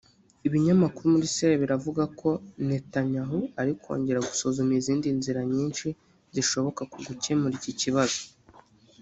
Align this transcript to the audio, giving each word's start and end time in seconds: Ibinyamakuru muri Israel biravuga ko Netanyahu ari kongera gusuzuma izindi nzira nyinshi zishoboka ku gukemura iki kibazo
Ibinyamakuru 0.47 1.11
muri 1.13 1.25
Israel 1.29 1.57
biravuga 1.63 2.03
ko 2.19 2.29
Netanyahu 2.67 3.39
ari 3.61 3.71
kongera 3.81 4.25
gusuzuma 4.29 4.71
izindi 4.79 5.07
nzira 5.17 5.39
nyinshi 5.53 5.87
zishoboka 6.33 6.81
ku 6.91 6.97
gukemura 7.07 7.53
iki 7.59 7.73
kibazo 7.81 8.21